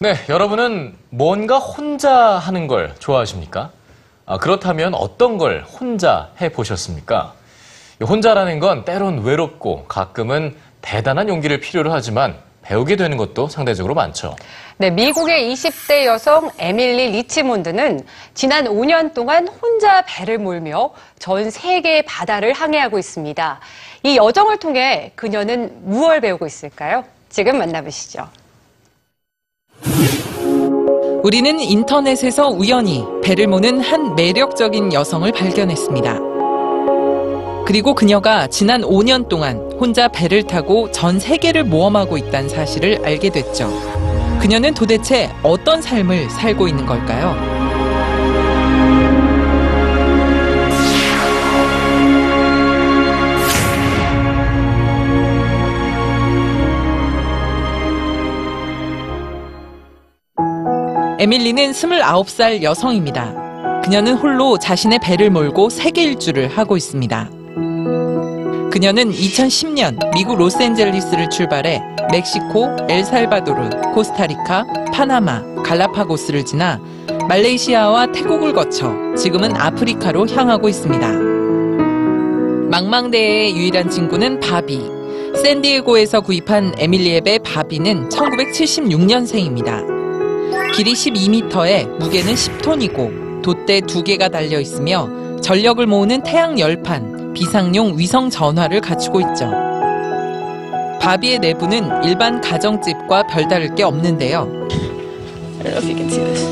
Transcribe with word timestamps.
네, 0.00 0.14
여러분은 0.28 0.96
뭔가 1.10 1.58
혼자 1.58 2.14
하는 2.38 2.68
걸 2.68 2.94
좋아하십니까? 3.00 3.72
아, 4.26 4.38
그렇다면 4.38 4.94
어떤 4.94 5.38
걸 5.38 5.64
혼자 5.64 6.30
해 6.40 6.50
보셨습니까? 6.50 7.34
혼자라는 8.00 8.60
건 8.60 8.84
때론 8.84 9.24
외롭고 9.24 9.86
가끔은 9.86 10.56
대단한 10.82 11.28
용기를 11.28 11.58
필요로 11.58 11.92
하지만 11.92 12.36
배우게 12.68 12.96
되는 12.96 13.16
것도 13.16 13.48
상대적으로 13.48 13.94
많죠. 13.94 14.36
네, 14.76 14.90
미국의 14.90 15.50
20대 15.52 16.04
여성 16.04 16.50
에밀리 16.58 17.12
리치몬드는 17.12 18.02
지난 18.34 18.66
5년 18.66 19.14
동안 19.14 19.48
혼자 19.48 20.02
배를 20.06 20.38
몰며 20.38 20.90
전 21.18 21.50
세계의 21.50 22.04
바다를 22.04 22.52
항해하고 22.52 22.98
있습니다. 22.98 23.60
이 24.02 24.16
여정을 24.18 24.58
통해 24.58 25.12
그녀는 25.14 25.78
무엇을 25.82 26.20
배우고 26.20 26.46
있을까요? 26.46 27.04
지금 27.30 27.56
만나보시죠. 27.58 28.28
우리는 31.22 31.60
인터넷에서 31.60 32.48
우연히 32.48 33.04
배를 33.24 33.48
모는 33.48 33.80
한 33.80 34.14
매력적인 34.14 34.92
여성을 34.92 35.30
발견했습니다. 35.32 36.37
그리고 37.68 37.92
그녀가 37.92 38.46
지난 38.46 38.80
5년 38.80 39.28
동안 39.28 39.58
혼자 39.78 40.08
배를 40.08 40.44
타고 40.44 40.90
전 40.90 41.20
세계를 41.20 41.64
모험하고 41.64 42.16
있다는 42.16 42.48
사실을 42.48 43.04
알게 43.04 43.28
됐죠. 43.28 43.68
그녀는 44.40 44.72
도대체 44.72 45.28
어떤 45.42 45.82
삶을 45.82 46.30
살고 46.30 46.66
있는 46.66 46.86
걸까요? 46.86 47.36
에밀리는 61.18 61.72
29살 61.72 62.62
여성입니다. 62.62 63.82
그녀는 63.84 64.14
홀로 64.14 64.56
자신의 64.56 65.00
배를 65.00 65.28
몰고 65.28 65.68
세계 65.68 66.04
일주를 66.04 66.48
하고 66.48 66.78
있습니다. 66.78 67.37
그녀는 68.78 69.10
2010년 69.10 69.98
미국 70.14 70.38
로스앤젤리스를 70.38 71.30
출발해 71.30 71.82
멕시코, 72.12 72.76
엘살바도르, 72.88 73.92
코스타리카, 73.92 74.64
파나마, 74.94 75.42
갈라파고스를 75.64 76.44
지나 76.44 76.80
말레이시아와 77.28 78.12
태국을 78.12 78.52
거쳐 78.52 78.94
지금은 79.16 79.56
아프리카로 79.56 80.28
향하고 80.28 80.68
있습니다. 80.68 81.12
망망대해의 82.70 83.56
유일한 83.56 83.90
친구는 83.90 84.38
바비. 84.38 84.80
샌디에고에서 85.42 86.20
구입한 86.20 86.74
에밀리의 86.78 87.22
배 87.22 87.40
바비는 87.40 88.10
1976년생입니다. 88.10 90.76
길이 90.76 90.92
12m에 90.92 91.98
무게는 91.98 92.32
10톤이고 92.32 93.42
돛대 93.42 93.80
두 93.80 94.04
개가 94.04 94.28
달려 94.28 94.60
있으며 94.60 95.10
전력을 95.40 95.84
모으는 95.84 96.22
태양 96.22 96.60
열판, 96.60 97.17
비상용 97.38 97.96
위성 97.96 98.28
전화를 98.28 98.80
갖추고 98.80 99.20
있죠. 99.20 99.48
바비의 101.00 101.38
내부는 101.38 102.02
일반 102.04 102.40
가정집과 102.40 103.28
별다를 103.28 103.76
게 103.76 103.84
없는데요. 103.84 104.40
I 104.40 105.62
don't 105.62 105.70
know 105.70 105.78
if 105.78 105.86
you 105.88 105.96
can 105.96 106.10
see 106.10 106.24
this. 106.24 106.44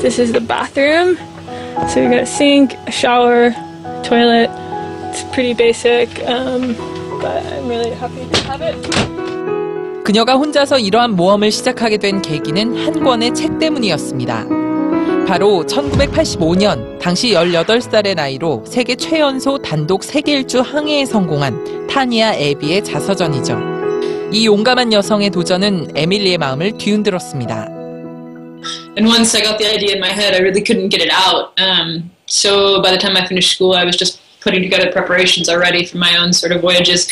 This 0.00 0.20
is 0.20 0.32
the 0.32 0.44
bathroom. 0.44 1.16
So 1.88 2.02
we 2.02 2.08
got 2.08 2.18
a 2.18 2.26
sink, 2.26 2.76
a 2.88 2.90
shower, 2.90 3.54
toilet. 4.02 4.50
It's 5.10 5.22
pretty 5.32 5.54
basic, 5.54 6.10
um, 6.26 6.74
but 7.20 7.46
I'm 7.46 7.68
really 7.68 7.92
happy 7.94 8.26
to 8.28 8.40
have 8.50 8.60
it. 8.60 8.74
그녀가 10.04 10.34
혼자서 10.34 10.80
이러한 10.80 11.14
모험을 11.14 11.52
시작하게 11.52 11.98
된 11.98 12.20
계기는 12.20 12.76
한 12.76 13.04
권의 13.04 13.34
책 13.34 13.58
때문이었습니다. 13.60 14.63
바로 15.26 15.64
1985년 15.66 16.98
당시 16.98 17.30
18살의 17.30 18.14
나이로 18.14 18.64
세계 18.66 18.94
최연소 18.94 19.56
단독 19.56 20.04
세계 20.04 20.32
일주 20.32 20.60
항해에 20.60 21.06
성공한 21.06 21.86
타니아 21.86 22.34
에비의 22.34 22.84
자서전이죠. 22.84 24.30
이 24.32 24.46
용감한 24.46 24.92
여성의 24.92 25.30
도전은 25.30 25.96
에밀리의 25.96 26.36
마음을 26.36 26.76
뒤흔들었습니다. 26.76 27.68
And 28.96 29.08
once 29.08 29.34
I 29.34 29.42
got 29.42 29.56
the 29.56 29.66
idea 29.66 29.94
in 29.94 29.98
my 29.98 30.12
head, 30.12 30.34
I 30.34 30.40
really 30.40 30.62
couldn't 30.62 30.90
get 30.90 31.02
it 31.02 31.10
out. 31.10 31.58
Um, 31.58 32.10
so 32.26 32.82
by 32.82 32.90
the 32.90 32.98
time 32.98 33.16
I 33.16 33.26
finished 33.26 33.56
school, 33.56 33.74
I 33.74 33.84
was 33.84 33.96
just 33.96 34.20
putting 34.42 34.60
together 34.60 34.92
preparations 34.92 35.48
already 35.48 35.86
for 35.86 35.96
my 35.96 36.18
own 36.18 36.34
sort 36.34 36.52
of 36.52 36.60
voyages. 36.60 37.08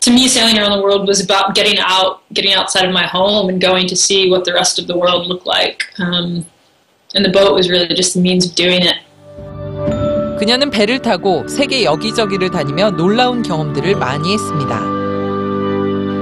To 0.00 0.10
me, 0.10 0.26
sailing 0.26 0.58
around 0.58 0.76
the 0.76 0.82
world 0.82 1.06
was 1.06 1.22
about 1.22 1.54
getting 1.54 1.78
out, 1.78 2.22
getting 2.32 2.54
outside 2.54 2.84
of 2.84 2.92
my 2.92 3.06
home, 3.06 3.48
and 3.48 3.60
going 3.60 3.86
to 3.88 3.96
see 3.96 4.30
what 4.30 4.44
the 4.44 4.52
rest 4.52 4.78
of 4.78 4.86
the 4.86 4.98
world 4.98 5.26
looked 5.26 5.46
like. 5.46 5.86
Um, 5.98 6.44
and 7.16 7.24
the 7.24 7.32
boat 7.32 7.54
was 7.54 7.68
really 7.68 7.88
just 7.94 8.12
the 8.14 8.22
means 8.22 8.46
of 8.46 8.54
doing 8.54 8.84
it. 8.84 8.96
그녀는 10.38 10.70
배를 10.70 11.00
타고 11.00 11.48
세계 11.48 11.84
여기저기를 11.84 12.50
다니며 12.50 12.90
놀라운 12.90 13.42
경험들을 13.42 13.96
많이 13.96 14.34
했습니다. 14.34 14.80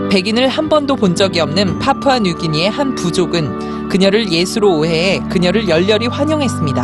백인을 0.09 0.47
한 0.47 0.69
번도 0.69 0.95
본 0.95 1.17
적이 1.17 1.41
없는 1.41 1.81
파푸아 1.81 2.21
뉴기니의 2.21 2.71
한 2.71 2.95
부족은 2.95 3.89
그녀를 3.89 4.31
예수로 4.31 4.79
오해해 4.79 5.21
그녀를 5.29 5.69
열렬히 5.69 6.07
환영했습니다. 6.07 6.83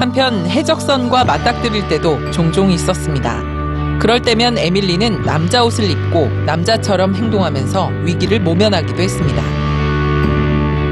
한편 0.00 0.46
해적선과 0.46 1.24
맞닥뜨릴 1.24 1.86
때도 1.88 2.32
종종 2.32 2.72
있었습니다. 2.72 3.40
그럴 4.00 4.20
때면 4.20 4.58
에밀리는 4.58 5.22
남자 5.22 5.62
옷을 5.62 5.88
입고 5.88 6.26
남자처럼 6.46 7.14
행동하면서 7.14 7.90
위기를 8.04 8.40
모면하기도 8.40 9.00
했습니다. 9.00 9.59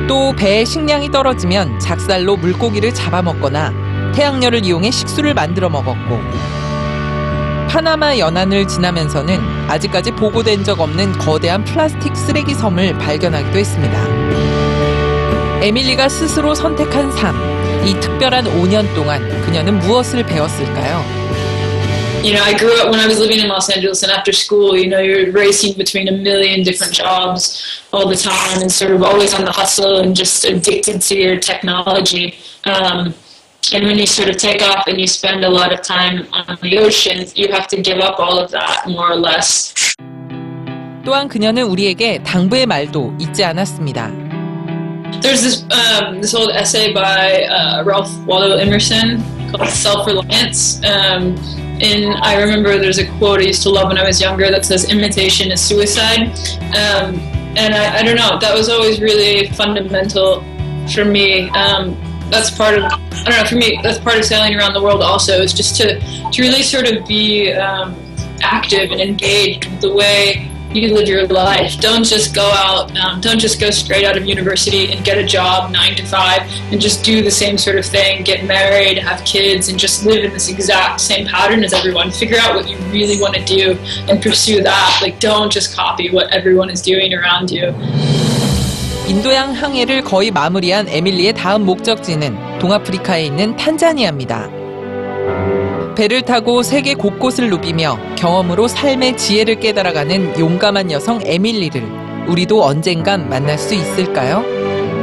또 0.08 0.32
배의 0.32 0.64
식량이 0.64 1.10
떨어지면 1.10 1.78
작살로 1.78 2.38
물고기를 2.38 2.94
잡아먹거나 2.94 4.12
태양열을 4.14 4.64
이용해 4.64 4.90
식수를 4.90 5.34
만들어 5.34 5.68
먹었고 5.68 6.18
파나마 7.68 8.16
연안을 8.16 8.66
지나면서는 8.66 9.38
아직까지 9.68 10.12
보고된 10.12 10.64
적 10.64 10.80
없는 10.80 11.12
거대한 11.18 11.62
플라스틱 11.64 12.16
쓰레기 12.16 12.54
섬을 12.54 12.96
발견하기도 12.96 13.58
했습니다. 13.58 14.06
에밀리가 15.62 16.08
스스로 16.08 16.54
선택한 16.54 17.12
삶, 17.12 17.36
이 17.86 17.92
특별한 18.00 18.44
5년 18.44 18.94
동안 18.94 19.20
그녀는 19.42 19.78
무엇을 19.80 20.24
배웠을까요? 20.24 21.27
you 22.27 22.33
know, 22.33 22.41
I 22.41 22.57
grew 22.57 22.73
up 22.79 22.89
when 22.89 22.99
I 22.99 23.07
was 23.07 23.19
living 23.19 23.39
in 23.39 23.47
Los 23.47 23.69
Angeles 23.69 24.01
and 24.03 24.11
after 24.11 24.31
school, 24.31 24.77
you 24.77 24.87
know, 24.87 24.99
you're 24.99 25.31
racing 25.31 25.77
between 25.77 26.07
a 26.07 26.11
million 26.11 26.63
different 26.63 26.93
jobs 26.93 27.83
all 27.91 28.07
the 28.07 28.15
time 28.15 28.61
and 28.61 28.71
sort 28.71 28.91
of 28.91 29.03
always 29.03 29.33
on 29.33 29.43
the 29.43 29.51
hustle 29.51 29.97
and 29.97 30.15
just 30.15 30.45
addicted 30.45 31.01
to 31.01 31.15
your 31.15 31.37
technology. 31.37 32.35
Um, 32.63 33.13
and 33.73 33.85
when 33.85 33.97
you 33.97 34.07
sort 34.07 34.29
of 34.29 34.37
take 34.37 34.61
off 34.61 34.87
and 34.87 34.99
you 34.99 35.07
spend 35.07 35.43
a 35.43 35.49
lot 35.49 35.73
of 35.73 35.81
time 35.81 36.27
on 36.31 36.57
the 36.61 36.77
ocean, 36.77 37.25
you 37.35 37.51
have 37.51 37.67
to 37.67 37.81
give 37.81 37.99
up 37.99 38.19
all 38.19 38.39
of 38.39 38.51
that 38.51 38.87
more 38.87 39.11
or 39.11 39.15
less. 39.15 39.73
또한 41.05 41.27
그녀는 41.27 41.63
우리에게 41.63 42.23
당부의 42.23 42.65
말도 42.65 43.13
잊지 43.19 43.43
않았습니다. 43.43 44.09
There's 45.21 45.41
this 45.41 45.63
um, 45.71 46.21
this 46.21 46.33
old 46.33 46.51
essay 46.51 46.93
by 46.93 47.43
uh, 47.43 47.83
Ralph 47.83 48.11
Waldo 48.25 48.55
Emerson 48.57 49.21
called 49.51 49.69
Self-Reliance. 49.69 50.81
Um, 50.83 51.35
and 51.82 52.14
I 52.22 52.40
remember 52.40 52.78
there's 52.78 52.98
a 52.98 53.06
quote 53.18 53.40
I 53.40 53.44
used 53.44 53.62
to 53.62 53.70
love 53.70 53.88
when 53.88 53.98
I 53.98 54.04
was 54.04 54.20
younger 54.20 54.50
that 54.50 54.64
says, 54.64 54.90
"Imitation 54.90 55.50
is 55.50 55.60
suicide." 55.60 56.28
Um, 56.76 57.18
and 57.56 57.74
I, 57.74 57.98
I 57.98 58.02
don't 58.02 58.16
know, 58.16 58.38
that 58.40 58.54
was 58.54 58.68
always 58.68 59.00
really 59.00 59.48
fundamental 59.48 60.44
for 60.92 61.04
me. 61.04 61.50
Um, 61.50 61.96
that's 62.30 62.50
part 62.50 62.78
of 62.78 62.84
I 62.84 63.24
don't 63.24 63.42
know 63.42 63.44
for 63.48 63.56
me. 63.56 63.80
That's 63.82 63.98
part 63.98 64.16
of 64.16 64.24
sailing 64.24 64.54
around 64.54 64.74
the 64.74 64.82
world. 64.82 65.02
Also, 65.02 65.40
is 65.40 65.52
just 65.52 65.76
to 65.76 65.98
to 66.00 66.42
really 66.42 66.62
sort 66.62 66.86
of 66.90 67.06
be 67.06 67.52
um, 67.52 67.96
active 68.42 68.90
and 68.90 69.00
engaged 69.00 69.66
with 69.66 69.80
the 69.80 69.92
way 69.92 70.47
you 70.73 70.93
live 70.93 71.07
your 71.07 71.27
life. 71.27 71.79
Don't 71.79 72.03
just 72.03 72.33
go 72.33 72.49
out, 72.51 72.95
um, 72.97 73.21
don't 73.21 73.39
just 73.39 73.59
go 73.59 73.69
straight 73.69 74.05
out 74.05 74.17
of 74.17 74.25
university 74.25 74.91
and 74.91 75.05
get 75.05 75.17
a 75.17 75.23
job 75.23 75.71
nine 75.71 75.95
to 75.95 76.05
five 76.05 76.41
and 76.71 76.81
just 76.81 77.03
do 77.03 77.21
the 77.21 77.31
same 77.31 77.57
sort 77.57 77.77
of 77.77 77.85
thing, 77.85 78.23
get 78.23 78.45
married, 78.45 78.97
have 78.97 79.23
kids, 79.23 79.69
and 79.69 79.77
just 79.77 80.05
live 80.05 80.23
in 80.23 80.33
this 80.33 80.49
exact 80.49 81.01
same 81.01 81.27
pattern 81.27 81.63
as 81.63 81.73
everyone. 81.73 82.11
Figure 82.11 82.37
out 82.39 82.55
what 82.55 82.67
you 82.67 82.77
really 82.91 83.19
want 83.21 83.35
to 83.35 83.43
do 83.45 83.77
and 84.09 84.21
pursue 84.21 84.63
that. 84.63 84.99
Like, 85.01 85.19
don't 85.19 85.51
just 85.51 85.75
copy 85.75 86.09
what 86.09 86.31
everyone 86.31 86.69
is 86.69 86.81
doing 86.81 87.13
around 87.13 87.51
you. 87.51 87.73
인도양 89.07 89.53
항해를 89.53 90.01
거의 90.01 90.31
마무리한 90.31 90.87
에밀리의 90.87 91.33
다음 91.33 91.65
목적지는 91.65 92.59
동아프리카에 92.59 93.25
있는 93.25 93.55
탄자니아입니다. 93.57 94.56
배를 95.98 96.22
타고 96.22 96.62
세계 96.62 96.94
곳곳을 96.94 97.50
누비며 97.50 98.14
경험으로 98.16 98.68
삶의 98.68 99.16
지혜를 99.16 99.58
깨달아가는 99.58 100.38
용감한 100.38 100.92
여성 100.92 101.20
에밀리를 101.24 101.82
우리도 102.28 102.62
언젠간 102.62 103.28
만날 103.28 103.58
수 103.58 103.74
있을까요? 103.74 104.44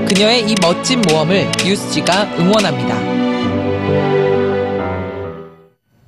그녀의 0.07 0.49
이 0.49 0.55
멋진 0.61 1.01
모험을 1.01 1.51
뉴스지가 1.65 2.37
응원합니다. 2.39 3.14